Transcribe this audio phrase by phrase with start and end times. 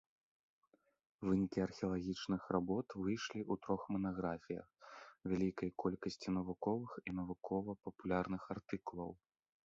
[1.27, 4.67] Вынікі археалагічных работ выйшлі ў трох манаграфіях,
[5.33, 9.11] вялікай колькасці навуковых і навукова-папулярных артыкулаў.